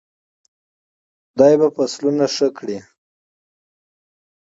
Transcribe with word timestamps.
خدای 1.29 1.55
به 1.59 1.67
فصلونه 1.75 2.25
ښه 2.35 2.47
کړي. 2.57 2.77